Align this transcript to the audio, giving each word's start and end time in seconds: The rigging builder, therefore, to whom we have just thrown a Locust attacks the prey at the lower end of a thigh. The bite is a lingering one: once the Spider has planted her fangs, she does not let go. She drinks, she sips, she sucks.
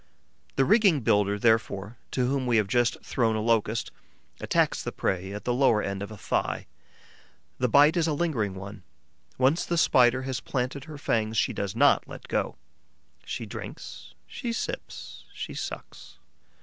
The 0.55 0.65
rigging 0.65 1.01
builder, 1.01 1.37
therefore, 1.37 1.99
to 2.09 2.25
whom 2.25 2.47
we 2.47 2.57
have 2.57 2.65
just 2.67 2.99
thrown 3.05 3.35
a 3.35 3.39
Locust 3.39 3.91
attacks 4.39 4.81
the 4.81 4.91
prey 4.91 5.31
at 5.31 5.43
the 5.45 5.53
lower 5.53 5.79
end 5.83 6.01
of 6.01 6.09
a 6.09 6.17
thigh. 6.17 6.65
The 7.59 7.69
bite 7.69 7.95
is 7.95 8.07
a 8.07 8.13
lingering 8.13 8.55
one: 8.55 8.81
once 9.37 9.63
the 9.63 9.77
Spider 9.77 10.23
has 10.23 10.39
planted 10.39 10.85
her 10.85 10.97
fangs, 10.97 11.37
she 11.37 11.53
does 11.53 11.75
not 11.75 12.07
let 12.07 12.27
go. 12.27 12.55
She 13.25 13.45
drinks, 13.45 14.15
she 14.25 14.51
sips, 14.53 15.25
she 15.35 15.53
sucks. 15.53 16.17